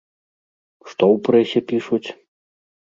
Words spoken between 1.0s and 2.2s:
ў прэсе пішуць?